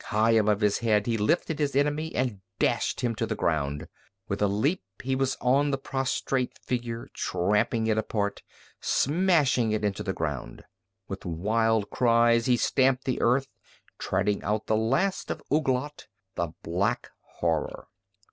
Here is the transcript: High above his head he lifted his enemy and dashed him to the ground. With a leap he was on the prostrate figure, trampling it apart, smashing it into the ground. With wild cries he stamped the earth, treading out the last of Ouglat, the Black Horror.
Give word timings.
High 0.05 0.31
above 0.31 0.61
his 0.61 0.79
head 0.79 1.05
he 1.05 1.15
lifted 1.15 1.59
his 1.59 1.75
enemy 1.75 2.15
and 2.15 2.41
dashed 2.57 3.01
him 3.01 3.13
to 3.17 3.27
the 3.27 3.35
ground. 3.35 3.87
With 4.27 4.41
a 4.41 4.47
leap 4.47 4.81
he 5.03 5.15
was 5.15 5.37
on 5.39 5.69
the 5.69 5.77
prostrate 5.77 6.57
figure, 6.57 7.07
trampling 7.13 7.85
it 7.85 7.99
apart, 7.99 8.41
smashing 8.79 9.73
it 9.73 9.85
into 9.85 10.01
the 10.01 10.11
ground. 10.11 10.63
With 11.07 11.23
wild 11.23 11.91
cries 11.91 12.47
he 12.47 12.57
stamped 12.57 13.03
the 13.03 13.21
earth, 13.21 13.47
treading 13.99 14.41
out 14.41 14.65
the 14.65 14.75
last 14.75 15.29
of 15.29 15.43
Ouglat, 15.51 16.07
the 16.33 16.47
Black 16.63 17.11
Horror. 17.35 17.87